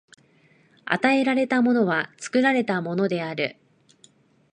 [0.85, 3.57] 与えられたものは作られたものである。